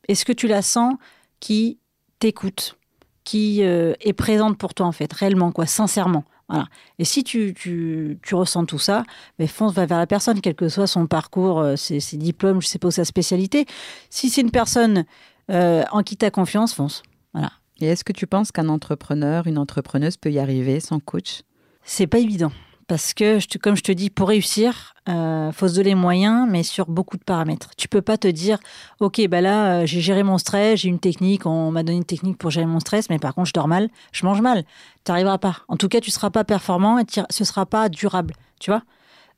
est-ce 0.08 0.26
que 0.26 0.34
tu 0.34 0.48
la 0.48 0.62
sens 0.62 0.96
qui 1.40 1.80
t'écoute, 2.20 2.78
qui 3.24 3.64
euh, 3.64 3.94
est 4.02 4.14
présente 4.14 4.58
pour 4.58 4.74
toi 4.74 4.86
en 4.86 4.92
fait, 4.92 5.12
réellement, 5.12 5.52
quoi, 5.52 5.66
sincèrement? 5.66 6.24
Voilà. 6.48 6.68
Et 7.00 7.06
si 7.06 7.24
tu, 7.24 7.56
tu, 7.56 8.20
tu 8.22 8.36
ressens 8.36 8.66
tout 8.66 8.78
ça, 8.78 9.04
ben 9.40 9.48
fonce 9.48 9.74
vers 9.74 9.88
la 9.88 10.06
personne, 10.06 10.42
quel 10.42 10.54
que 10.54 10.70
soit 10.70 10.86
son 10.86 11.08
parcours, 11.08 11.60
euh, 11.60 11.76
ses, 11.76 12.00
ses 12.00 12.18
diplômes, 12.18 12.62
je 12.62 12.68
sais 12.68 12.78
pas, 12.78 12.92
sa 12.92 13.04
spécialité. 13.04 13.66
Si 14.10 14.30
c'est 14.30 14.42
une 14.42 14.52
personne 14.52 15.06
euh, 15.50 15.84
en 15.92 16.04
qui 16.04 16.18
tu 16.18 16.26
as 16.26 16.32
confiance, 16.32 16.74
fonce. 16.74 17.02
Voilà. 17.34 17.52
Et 17.82 17.88
est-ce 17.88 18.04
que 18.04 18.14
tu 18.14 18.28
penses 18.28 18.52
qu'un 18.52 18.70
entrepreneur, 18.70 19.48
une 19.48 19.58
entrepreneuse 19.58 20.18
peut 20.18 20.32
y 20.32 20.40
arriver 20.40 20.80
sans 20.80 21.00
coach? 21.00 21.42
C'est 21.84 22.08
pas 22.08 22.20
évident. 22.20 22.52
Parce 22.88 23.16
que, 23.16 23.40
comme 23.58 23.76
je 23.76 23.82
te 23.82 23.92
dis, 23.92 24.12
pour 24.12 24.28
réussir, 24.28 24.94
euh, 25.10 25.52
faut 25.52 25.68
se 25.68 25.74
donner 25.74 25.90
les 25.90 25.96
moyens, 25.96 26.48
mais 26.48 26.62
sur 26.62 26.86
beaucoup 26.86 27.18
de 27.18 27.24
paramètres. 27.24 27.72
Tu 27.78 27.88
peux 27.88 28.02
pas 28.02 28.18
te 28.18 28.28
dire, 28.28 28.60
ok, 29.00 29.28
bah 29.28 29.42
là, 29.42 29.82
euh, 29.82 29.86
j'ai 29.88 30.02
géré 30.02 30.22
mon 30.22 30.38
stress, 30.38 30.82
j'ai 30.82 30.90
une 30.90 31.00
technique, 31.00 31.48
on 31.48 31.72
m'a 31.72 31.82
donné 31.82 31.98
une 31.98 32.06
technique 32.06 32.38
pour 32.38 32.52
gérer 32.52 32.68
mon 32.68 32.80
stress, 32.80 33.10
mais 33.10 33.18
par 33.18 33.34
contre, 33.34 33.48
je 33.48 33.54
dors 33.54 33.68
mal, 33.68 33.90
je 34.12 34.24
mange 34.26 34.42
mal. 34.42 34.64
Tu 35.04 35.12
n'arriveras 35.12 35.40
pas. 35.40 35.58
En 35.68 35.78
tout 35.78 35.90
cas, 35.90 36.00
tu 36.00 36.12
seras 36.12 36.30
pas 36.30 36.44
performant 36.44 37.00
et 37.00 37.06
ce 37.30 37.44
sera 37.44 37.66
pas 37.66 37.90
durable. 37.90 38.36
Tu 38.60 38.70
vois 38.70 38.84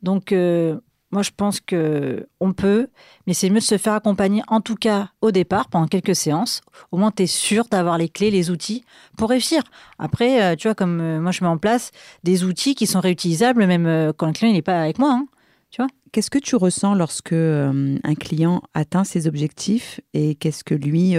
Donc, 0.02 0.34
euh, 0.34 0.78
moi, 1.12 1.22
je 1.22 1.32
pense 1.36 1.62
que 1.62 2.28
on 2.42 2.52
peut, 2.52 2.88
mais 3.26 3.34
c'est 3.34 3.50
mieux 3.50 3.60
de 3.60 3.64
se 3.64 3.78
faire 3.78 3.94
accompagner, 3.94 4.42
en 4.48 4.60
tout 4.60 4.76
cas 4.76 5.10
au 5.22 5.32
départ, 5.32 5.70
pendant 5.70 5.88
quelques 5.88 6.16
séances. 6.16 6.62
Au 6.92 6.98
moins, 6.98 7.12
tu 7.12 7.24
es 7.24 7.28
sûr 7.28 7.66
d'avoir 7.72 7.98
les 7.98 8.10
clés, 8.10 8.30
les 8.30 8.52
outils 8.52 8.84
pour 9.18 9.30
réussir. 9.30 9.64
Après, 10.00 10.44
euh, 10.44 10.56
tu 10.56 10.68
vois, 10.68 10.76
comme 10.76 11.00
euh, 11.00 11.22
moi, 11.22 11.32
je 11.32 11.44
mets 11.44 11.50
en 11.50 11.58
place 11.58 11.92
des 12.24 12.44
outils 12.44 12.76
qui 12.76 12.88
sont 12.88 13.00
réutilisables, 13.00 13.66
même 13.66 13.86
euh, 13.86 14.12
quand 14.16 14.28
le 14.28 14.34
client 14.34 14.52
n'est 14.52 14.62
pas 14.62 14.82
avec 14.82 15.00
moi. 15.00 15.14
Hein, 15.14 15.28
tu 15.70 15.82
vois 15.82 15.90
Qu'est-ce 16.12 16.30
que 16.30 16.40
tu 16.40 16.56
ressens 16.56 16.96
lorsque 16.96 17.34
un 17.34 18.16
client 18.18 18.64
atteint 18.74 19.04
ses 19.04 19.28
objectifs 19.28 20.00
et 20.14 20.36
qu'est-ce 20.36 20.64
que 20.64 20.74
lui 20.74 21.16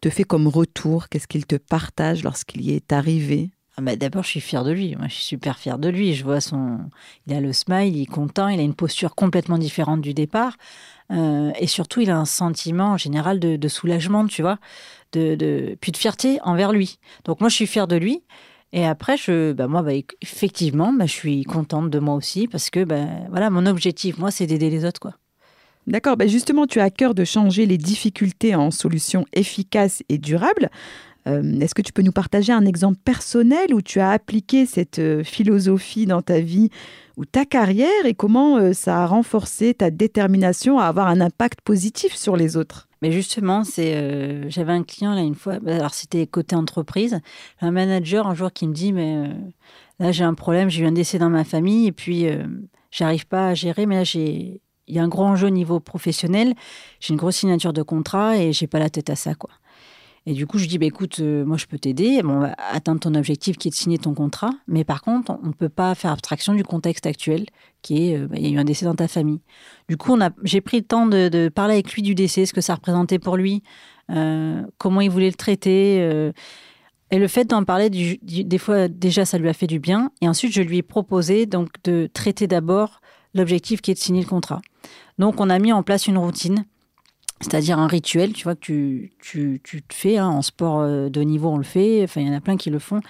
te 0.00 0.10
fait 0.10 0.22
comme 0.22 0.46
retour? 0.46 1.08
Qu'est-ce 1.08 1.26
qu'il 1.26 1.44
te 1.44 1.56
partage 1.56 2.22
lorsqu'il 2.22 2.62
y 2.62 2.70
est 2.70 2.92
arrivé? 2.92 3.50
Ah 3.78 3.80
bah, 3.80 3.94
d'abord, 3.94 4.24
je 4.24 4.30
suis 4.30 4.40
fière 4.40 4.64
de 4.64 4.72
lui. 4.72 4.96
Moi, 4.96 5.06
je 5.06 5.14
suis 5.14 5.24
super 5.24 5.56
fière 5.56 5.78
de 5.78 5.88
lui. 5.88 6.12
Je 6.14 6.24
vois 6.24 6.40
son. 6.40 6.80
Il 7.28 7.32
a 7.32 7.40
le 7.40 7.52
smile, 7.52 7.96
il 7.96 8.02
est 8.02 8.06
content, 8.06 8.48
il 8.48 8.58
a 8.58 8.62
une 8.64 8.74
posture 8.74 9.14
complètement 9.14 9.56
différente 9.56 10.00
du 10.00 10.14
départ. 10.14 10.56
Euh, 11.12 11.52
et 11.60 11.68
surtout, 11.68 12.00
il 12.00 12.10
a 12.10 12.18
un 12.18 12.24
sentiment 12.24 12.90
en 12.90 12.96
général 12.96 13.38
de, 13.38 13.68
soulagement, 13.68 14.26
tu 14.26 14.42
vois, 14.42 14.58
de, 15.12 15.76
puis 15.80 15.92
de 15.92 15.96
fierté 15.96 16.40
envers 16.42 16.72
lui. 16.72 16.98
Donc, 17.24 17.40
moi, 17.40 17.48
je 17.48 17.54
suis 17.54 17.68
fière 17.68 17.86
de 17.86 17.94
lui. 17.94 18.24
Et 18.72 18.84
après, 18.84 19.16
je, 19.16 19.52
bah, 19.52 19.68
moi, 19.68 19.82
bah, 19.82 19.92
effectivement, 20.22 20.92
bah, 20.92 21.06
je 21.06 21.12
suis 21.12 21.44
contente 21.44 21.88
de 21.88 22.00
moi 22.00 22.16
aussi 22.16 22.48
parce 22.48 22.70
que 22.70 22.82
bah, 22.82 23.06
voilà, 23.30 23.48
mon 23.48 23.64
objectif, 23.64 24.18
moi, 24.18 24.32
c'est 24.32 24.48
d'aider 24.48 24.70
les 24.70 24.84
autres. 24.84 24.98
quoi. 24.98 25.14
D'accord, 25.88 26.18
bah 26.18 26.26
justement, 26.26 26.66
tu 26.66 26.80
as 26.80 26.84
à 26.84 26.90
cœur 26.90 27.14
de 27.14 27.24
changer 27.24 27.64
les 27.64 27.78
difficultés 27.78 28.54
en 28.54 28.70
solutions 28.70 29.24
efficaces 29.32 30.02
et 30.10 30.18
durables. 30.18 30.68
Euh, 31.28 31.60
est-ce 31.60 31.74
que 31.74 31.82
tu 31.82 31.92
peux 31.92 32.02
nous 32.02 32.12
partager 32.12 32.52
un 32.52 32.64
exemple 32.64 32.98
personnel 33.04 33.74
où 33.74 33.82
tu 33.82 34.00
as 34.00 34.10
appliqué 34.10 34.66
cette 34.66 34.98
euh, 34.98 35.22
philosophie 35.22 36.06
dans 36.06 36.22
ta 36.22 36.40
vie 36.40 36.70
ou 37.16 37.24
ta 37.24 37.44
carrière 37.44 38.06
et 38.06 38.14
comment 38.14 38.56
euh, 38.56 38.72
ça 38.72 39.02
a 39.02 39.06
renforcé 39.06 39.74
ta 39.74 39.90
détermination 39.90 40.78
à 40.78 40.86
avoir 40.86 41.08
un 41.08 41.20
impact 41.20 41.60
positif 41.60 42.14
sur 42.14 42.36
les 42.36 42.56
autres? 42.56 42.88
Mais 43.02 43.12
justement, 43.12 43.62
c'est 43.62 44.50
j'avais 44.50 44.72
un 44.72 44.82
client 44.82 45.14
là 45.14 45.20
une 45.20 45.36
fois, 45.36 45.60
bah, 45.60 45.76
alors 45.76 45.94
c'était 45.94 46.26
côté 46.26 46.56
entreprise, 46.56 47.20
un 47.60 47.70
manager 47.70 48.26
un 48.26 48.34
jour 48.34 48.52
qui 48.52 48.66
me 48.66 48.72
dit 48.72 48.92
mais 48.92 49.30
là 50.00 50.10
j'ai 50.10 50.24
un 50.24 50.34
problème, 50.34 50.68
j'ai 50.68 50.82
eu 50.82 50.86
un 50.86 50.92
décès 50.92 51.18
dans 51.18 51.30
ma 51.30 51.44
famille 51.44 51.86
et 51.86 51.92
puis 51.92 52.26
j'arrive 52.90 53.28
pas 53.28 53.50
à 53.50 53.54
gérer, 53.54 53.86
mais 53.86 53.94
là 53.94 54.02
j'ai 54.02 54.60
il 54.88 54.96
y 54.96 54.98
a 54.98 55.02
un 55.04 55.08
gros 55.08 55.26
enjeu 55.26 55.46
au 55.46 55.50
niveau 55.50 55.78
professionnel, 55.78 56.54
j'ai 56.98 57.12
une 57.12 57.18
grosse 57.18 57.36
signature 57.36 57.72
de 57.72 57.82
contrat 57.82 58.36
et 58.36 58.52
j'ai 58.52 58.66
pas 58.66 58.80
la 58.80 58.90
tête 58.90 59.10
à 59.10 59.14
ça 59.14 59.36
quoi. 59.36 59.50
Et 60.28 60.34
du 60.34 60.46
coup, 60.46 60.58
je 60.58 60.66
dis, 60.66 60.76
bah, 60.76 60.84
écoute, 60.84 61.20
euh, 61.20 61.42
moi, 61.46 61.56
je 61.56 61.64
peux 61.64 61.78
t'aider. 61.78 62.20
on 62.22 62.40
va 62.40 62.54
atteindre 62.58 63.00
ton 63.00 63.14
objectif 63.14 63.56
qui 63.56 63.68
est 63.68 63.70
de 63.70 63.74
signer 63.74 63.96
ton 63.96 64.12
contrat. 64.12 64.50
Mais 64.66 64.84
par 64.84 65.00
contre, 65.00 65.38
on 65.42 65.46
ne 65.46 65.52
peut 65.54 65.70
pas 65.70 65.94
faire 65.94 66.12
abstraction 66.12 66.52
du 66.52 66.64
contexte 66.64 67.06
actuel, 67.06 67.46
qui 67.80 68.10
est, 68.10 68.18
euh, 68.18 68.26
bah, 68.26 68.36
il 68.36 68.46
y 68.46 68.50
a 68.50 68.54
eu 68.54 68.58
un 68.58 68.64
décès 68.64 68.84
dans 68.84 68.94
ta 68.94 69.08
famille. 69.08 69.40
Du 69.88 69.96
coup, 69.96 70.18
j'ai 70.42 70.60
pris 70.60 70.76
le 70.76 70.82
temps 70.82 71.06
de, 71.06 71.48
parler 71.48 71.72
avec 71.72 71.90
lui 71.94 72.02
du 72.02 72.14
décès, 72.14 72.44
ce 72.44 72.52
que 72.52 72.60
ça 72.60 72.74
représentait 72.74 73.18
pour 73.18 73.38
lui, 73.38 73.62
euh, 74.10 74.62
comment 74.76 75.00
il 75.00 75.08
voulait 75.08 75.30
le 75.30 75.34
traiter. 75.34 75.96
et 77.10 77.18
le 77.18 77.26
fait 77.26 77.46
d'en 77.46 77.64
parler, 77.64 77.88
des 77.88 78.58
fois, 78.58 78.88
déjà, 78.88 79.24
ça 79.24 79.38
lui 79.38 79.48
a 79.48 79.54
fait 79.54 79.66
du 79.66 79.78
bien. 79.78 80.10
Et 80.20 80.28
ensuite, 80.28 80.52
je 80.52 80.60
lui 80.60 80.76
ai 80.76 80.82
proposé 80.82 81.46
donc 81.46 81.70
de 81.84 82.06
traiter 82.12 82.46
d'abord 82.46 83.00
l'objectif 83.32 83.80
qui 83.80 83.92
est 83.92 83.94
de 83.94 83.98
signer 83.98 84.20
le 84.20 84.28
contrat. 84.28 84.60
Donc, 85.18 85.40
on 85.40 85.48
a 85.48 85.58
mis 85.58 85.72
en 85.72 85.82
place 85.82 86.06
une 86.06 86.18
routine 86.18 86.66
c'est-à-dire 87.40 87.78
un 87.78 87.86
rituel, 87.86 88.32
tu 88.32 88.44
vois, 88.44 88.54
que 88.54 88.60
tu, 88.60 89.12
tu, 89.20 89.60
tu 89.62 89.82
te 89.82 89.94
fais, 89.94 90.18
hein, 90.18 90.28
en 90.28 90.42
sport 90.42 90.80
euh, 90.80 91.08
de 91.08 91.20
niveau, 91.20 91.50
on 91.50 91.56
le 91.56 91.64
fait, 91.64 92.02
enfin, 92.04 92.20
il 92.20 92.26
y 92.26 92.30
en 92.30 92.36
a 92.36 92.40
plein 92.40 92.56
qui 92.56 92.70
le 92.70 92.78
font. 92.78 93.00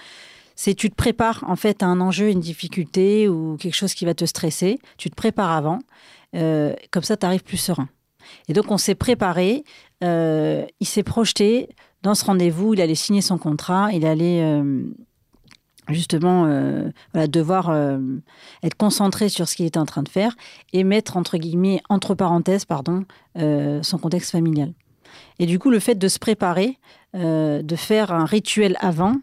C'est 0.55 0.73
tu 0.73 0.89
te 0.89 0.95
prépares 0.95 1.45
en 1.47 1.55
fait 1.55 1.83
à 1.83 1.85
un 1.85 2.01
enjeu, 2.01 2.29
une 2.29 2.41
difficulté 2.41 3.29
ou 3.29 3.55
quelque 3.57 3.75
chose 3.75 3.93
qui 3.93 4.05
va 4.05 4.13
te 4.13 4.25
stresser. 4.25 4.79
Tu 4.97 5.09
te 5.09 5.15
prépares 5.15 5.51
avant, 5.51 5.79
euh, 6.35 6.73
comme 6.91 7.03
ça, 7.03 7.17
tu 7.17 7.25
arrives 7.25 7.43
plus 7.43 7.57
serein. 7.57 7.89
Et 8.47 8.53
donc, 8.53 8.69
on 8.69 8.77
s'est 8.77 8.95
préparé, 8.95 9.63
euh, 10.03 10.65
il 10.79 10.87
s'est 10.87 11.03
projeté 11.03 11.69
dans 12.03 12.13
ce 12.13 12.25
rendez-vous, 12.25 12.73
il 12.73 12.81
allait 12.81 12.95
signer 12.95 13.21
son 13.21 13.37
contrat, 13.37 13.89
il 13.93 14.05
allait 14.05 14.61
justement 15.93 16.45
euh, 16.45 16.89
devoir 17.27 17.69
euh, 17.69 17.97
être 18.63 18.75
concentré 18.75 19.29
sur 19.29 19.47
ce 19.47 19.55
qu'il 19.55 19.65
est 19.65 19.77
en 19.77 19.85
train 19.85 20.03
de 20.03 20.09
faire 20.09 20.35
et 20.73 20.83
mettre 20.83 21.17
entre 21.17 21.37
guillemets 21.37 21.81
entre 21.89 22.15
parenthèses 22.15 22.65
pardon 22.65 23.05
euh, 23.37 23.81
son 23.83 23.97
contexte 23.97 24.31
familial. 24.31 24.73
Et 25.39 25.45
du 25.45 25.57
coup, 25.57 25.69
le 25.69 25.79
fait 25.79 25.95
de 25.95 26.07
se 26.07 26.19
préparer, 26.19 26.77
de 27.15 27.75
faire 27.75 28.11
un 28.11 28.25
rituel 28.25 28.77
avant, 28.79 29.15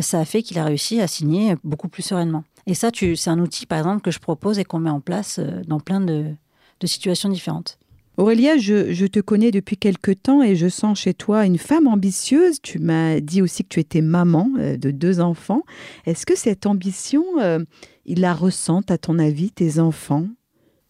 ça 0.00 0.20
a 0.20 0.24
fait 0.26 0.42
qu'il 0.42 0.58
a 0.58 0.64
réussi 0.64 1.00
à 1.00 1.06
signer 1.06 1.56
beaucoup 1.64 1.88
plus 1.88 2.02
sereinement. 2.02 2.44
Et 2.66 2.74
ça, 2.74 2.90
c'est 2.92 3.30
un 3.30 3.38
outil, 3.38 3.64
par 3.64 3.78
exemple, 3.78 4.02
que 4.02 4.10
je 4.10 4.18
propose 4.18 4.58
et 4.58 4.64
qu'on 4.64 4.80
met 4.80 4.90
en 4.90 5.00
place 5.00 5.40
dans 5.66 5.80
plein 5.80 6.00
de 6.00 6.36
situations 6.84 7.30
différentes. 7.30 7.78
Aurélia, 8.18 8.58
je, 8.58 9.06
te 9.06 9.20
connais 9.20 9.50
depuis 9.50 9.76
quelque 9.76 10.10
temps 10.10 10.42
et 10.42 10.54
je 10.54 10.68
sens 10.68 11.00
chez 11.00 11.14
toi 11.14 11.46
une 11.46 11.56
femme 11.56 11.86
ambitieuse. 11.86 12.60
Tu 12.62 12.78
m'as 12.78 13.20
dit 13.20 13.40
aussi 13.40 13.64
que 13.64 13.68
tu 13.68 13.80
étais 13.80 14.02
maman 14.02 14.50
euh, 14.58 14.76
de 14.76 14.90
deux 14.90 15.20
enfants. 15.20 15.62
Est-ce 16.04 16.26
que 16.26 16.36
cette 16.36 16.66
ambition, 16.66 17.24
euh, 17.40 17.60
ils 18.04 18.20
la 18.20 18.34
ressentent, 18.34 18.90
à 18.90 18.98
ton 18.98 19.18
avis, 19.18 19.50
tes 19.50 19.78
enfants? 19.78 20.26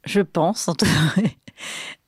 Je 0.05 0.21
pense, 0.21 0.69
en 0.69 0.75
tout 0.75 0.87
cas. 0.87 1.23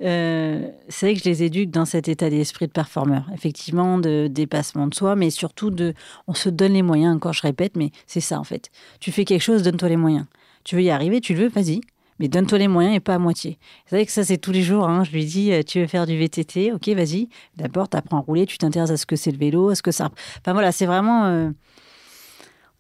Euh, 0.03 0.69
c'est 0.89 1.07
vrai 1.07 1.15
que 1.15 1.21
je 1.21 1.29
les 1.29 1.45
éduque 1.45 1.71
dans 1.71 1.85
cet 1.85 2.09
état 2.09 2.29
d'esprit 2.29 2.67
de 2.67 2.73
performeur, 2.73 3.31
effectivement, 3.33 3.99
de 3.99 4.27
dépassement 4.29 4.89
de 4.89 4.95
soi, 4.95 5.15
mais 5.15 5.31
surtout 5.31 5.71
de. 5.71 5.95
On 6.27 6.35
se 6.35 6.49
donne 6.49 6.73
les 6.73 6.83
moyens, 6.83 7.15
encore 7.15 7.35
je 7.35 7.43
répète, 7.43 7.77
mais 7.77 7.93
c'est 8.07 8.21
ça 8.21 8.41
en 8.41 8.45
fait. 8.45 8.71
Tu 8.99 9.13
fais 9.13 9.25
quelque 9.25 9.43
chose, 9.43 9.63
donne-toi 9.63 9.91
les 9.91 9.97
moyens. 9.97 10.27
Tu 10.65 10.75
veux 10.75 10.83
y 10.83 10.91
arriver, 10.91 11.21
tu 11.21 11.35
le 11.35 11.43
veux, 11.43 11.49
vas-y 11.49 11.83
mais 12.19 12.29
donne-toi 12.29 12.59
les 12.59 12.69
moyens 12.69 12.97
et 12.97 13.01
pas 13.01 13.15
à 13.15 13.19
moitié. 13.19 13.59
C'est 13.87 13.97
vrai 13.97 14.07
que 14.07 14.13
ça, 14.13 14.25
c'est 14.25 14.39
tous 14.39 14.53
les 14.53 14.63
jours. 14.63 14.89
Hein. 14.89 15.05
Je 15.05 15.13
lui 15.13 15.25
dis, 15.25 15.53
euh, 15.53 15.63
tu 15.63 15.81
veux 15.81 15.87
faire 15.87 16.07
du 16.07 16.17
VTT 16.17 16.73
Ok, 16.73 16.89
vas-y. 16.89 17.29
D'abord, 17.57 17.89
tu 17.89 17.97
apprends 17.97 18.19
à 18.19 18.21
rouler, 18.21 18.47
tu 18.47 18.59
t'intéresses 18.59 18.91
à 18.91 18.97
ce 18.97 19.07
que 19.07 19.17
c'est 19.17 19.31
le 19.31 19.39
vélo, 19.39 19.71
à 19.71 19.75
ce 19.75 19.83
que 19.83 19.91
ça. 19.91 20.11
Enfin 20.41 20.53
voilà, 20.53 20.73
c'est 20.73 20.87
vraiment 20.87 21.25
euh, 21.25 21.51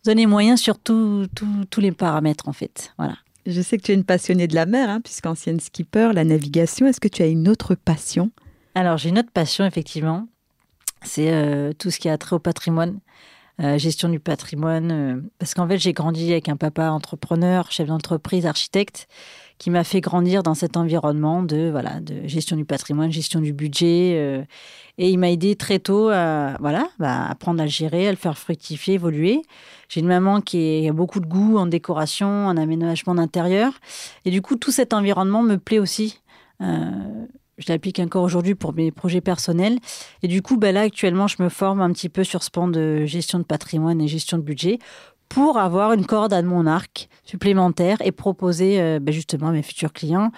donner 0.04 0.26
moyens 0.26 0.60
sur 0.60 0.78
tous 0.78 1.28
les 1.78 1.92
paramètres, 1.92 2.48
en 2.48 2.52
fait. 2.52 2.92
Voilà. 2.98 3.16
Je 3.46 3.60
sais 3.60 3.76
que 3.76 3.82
tu 3.82 3.92
es 3.92 3.94
une 3.94 4.04
passionnée 4.04 4.46
de 4.46 4.54
la 4.54 4.64
mer, 4.66 4.88
hein, 4.88 5.00
puisqu'ancienne 5.00 5.60
skipper, 5.60 6.12
la 6.14 6.24
navigation. 6.24 6.86
Est-ce 6.86 7.00
que 7.00 7.08
tu 7.08 7.22
as 7.22 7.26
une 7.26 7.48
autre 7.48 7.74
passion? 7.74 8.30
Alors, 8.74 8.96
j'ai 8.96 9.10
une 9.10 9.18
autre 9.18 9.30
passion, 9.32 9.66
effectivement. 9.66 10.26
C'est 11.02 11.32
euh, 11.32 11.72
tout 11.72 11.90
ce 11.90 11.98
qui 11.98 12.08
a 12.08 12.16
trait 12.16 12.36
au 12.36 12.38
patrimoine. 12.38 13.00
Euh, 13.60 13.78
gestion 13.78 14.08
du 14.08 14.18
patrimoine. 14.18 14.90
Euh, 14.90 15.20
parce 15.38 15.54
qu'en 15.54 15.68
fait, 15.68 15.78
j'ai 15.78 15.92
grandi 15.92 16.32
avec 16.32 16.48
un 16.48 16.56
papa 16.56 16.90
entrepreneur, 16.90 17.70
chef 17.70 17.86
d'entreprise, 17.86 18.46
architecte, 18.46 19.06
qui 19.58 19.70
m'a 19.70 19.84
fait 19.84 20.00
grandir 20.00 20.42
dans 20.42 20.54
cet 20.54 20.76
environnement 20.76 21.44
de, 21.44 21.70
voilà, 21.70 22.00
de 22.00 22.26
gestion 22.26 22.56
du 22.56 22.64
patrimoine, 22.64 23.12
gestion 23.12 23.38
du 23.40 23.52
budget. 23.52 24.14
Euh, 24.16 24.42
et 24.98 25.08
il 25.08 25.18
m'a 25.18 25.30
aidé 25.30 25.54
très 25.54 25.78
tôt 25.78 26.08
à 26.08 26.56
voilà, 26.58 26.88
bah, 26.98 27.26
apprendre 27.26 27.60
à 27.60 27.64
le 27.64 27.70
gérer, 27.70 28.08
à 28.08 28.10
le 28.10 28.16
faire 28.16 28.36
fructifier, 28.36 28.94
évoluer. 28.94 29.42
J'ai 29.88 30.00
une 30.00 30.08
maman 30.08 30.40
qui 30.40 30.88
a 30.88 30.92
beaucoup 30.92 31.20
de 31.20 31.26
goût 31.26 31.56
en 31.56 31.66
décoration, 31.66 32.48
en 32.48 32.56
aménagement 32.56 33.14
d'intérieur. 33.14 33.74
Et 34.24 34.32
du 34.32 34.42
coup, 34.42 34.56
tout 34.56 34.72
cet 34.72 34.92
environnement 34.92 35.44
me 35.44 35.58
plaît 35.58 35.78
aussi 35.78 36.20
je 37.58 37.72
l'applique 37.72 37.98
encore 37.98 38.22
aujourd'hui 38.22 38.54
pour 38.54 38.72
mes 38.72 38.90
projets 38.90 39.20
personnels. 39.20 39.78
Et 40.22 40.28
du 40.28 40.42
coup, 40.42 40.56
bah 40.56 40.72
là, 40.72 40.82
actuellement, 40.82 41.26
je 41.26 41.42
me 41.42 41.48
forme 41.48 41.80
un 41.80 41.92
petit 41.92 42.08
peu 42.08 42.24
sur 42.24 42.42
ce 42.42 42.50
pan 42.50 42.68
de 42.68 43.04
gestion 43.04 43.38
de 43.38 43.44
patrimoine 43.44 44.00
et 44.00 44.08
gestion 44.08 44.38
de 44.38 44.42
budget 44.42 44.78
pour 45.28 45.58
avoir 45.58 45.92
une 45.92 46.06
corde 46.06 46.32
à 46.32 46.42
mon 46.42 46.66
arc 46.66 47.08
supplémentaire 47.24 47.98
et 48.04 48.12
proposer 48.12 48.80
euh, 48.80 48.98
bah, 49.00 49.12
justement 49.12 49.48
à 49.48 49.52
mes 49.52 49.62
futurs 49.62 49.92
clients 49.92 50.30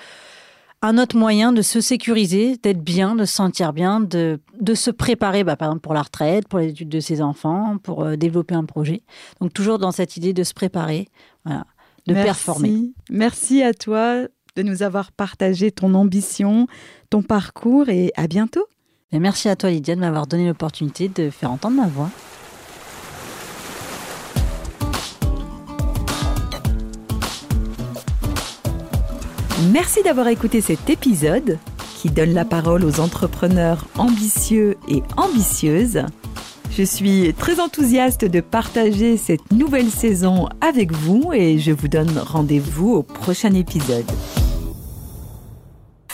un 0.82 0.98
autre 0.98 1.16
moyen 1.16 1.52
de 1.52 1.62
se 1.62 1.80
sécuriser, 1.80 2.56
d'être 2.58 2.82
bien, 2.82 3.14
de 3.14 3.24
se 3.24 3.34
sentir 3.34 3.72
bien, 3.72 4.00
de, 4.00 4.40
de 4.60 4.74
se 4.74 4.90
préparer, 4.90 5.42
bah, 5.42 5.56
par 5.56 5.68
exemple 5.68 5.80
pour 5.80 5.94
la 5.94 6.02
retraite, 6.02 6.48
pour 6.48 6.58
les 6.58 6.68
études 6.68 6.88
de 6.88 7.00
ses 7.00 7.22
enfants, 7.22 7.78
pour 7.82 8.04
euh, 8.04 8.16
développer 8.16 8.54
un 8.54 8.64
projet. 8.64 9.02
Donc 9.40 9.52
toujours 9.52 9.78
dans 9.78 9.92
cette 9.92 10.16
idée 10.16 10.32
de 10.32 10.44
se 10.44 10.54
préparer, 10.54 11.08
voilà, 11.44 11.64
de 12.06 12.14
performer. 12.14 12.92
Merci 13.10 13.62
à 13.62 13.72
toi 13.72 14.26
de 14.56 14.62
nous 14.62 14.82
avoir 14.82 15.12
partagé 15.12 15.70
ton 15.70 15.94
ambition, 15.94 16.66
ton 17.10 17.22
parcours 17.22 17.88
et 17.88 18.12
à 18.16 18.26
bientôt. 18.26 18.66
Merci 19.12 19.48
à 19.48 19.56
toi 19.56 19.70
Lydia 19.70 19.94
de 19.94 20.00
m'avoir 20.00 20.26
donné 20.26 20.46
l'opportunité 20.46 21.08
de 21.08 21.30
faire 21.30 21.50
entendre 21.50 21.76
ma 21.76 21.86
voix. 21.86 22.10
Merci 29.72 30.02
d'avoir 30.02 30.28
écouté 30.28 30.60
cet 30.60 30.90
épisode 30.90 31.58
qui 31.96 32.10
donne 32.10 32.34
la 32.34 32.44
parole 32.44 32.84
aux 32.84 33.00
entrepreneurs 33.00 33.86
ambitieux 33.96 34.76
et 34.88 35.02
ambitieuses. 35.16 36.02
Je 36.70 36.82
suis 36.82 37.32
très 37.32 37.58
enthousiaste 37.58 38.26
de 38.26 38.40
partager 38.40 39.16
cette 39.16 39.50
nouvelle 39.50 39.88
saison 39.88 40.48
avec 40.60 40.92
vous 40.92 41.32
et 41.32 41.58
je 41.58 41.72
vous 41.72 41.88
donne 41.88 42.18
rendez-vous 42.18 42.92
au 42.92 43.02
prochain 43.02 43.54
épisode. 43.54 44.04